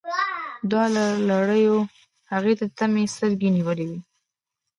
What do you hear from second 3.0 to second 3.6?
سترګې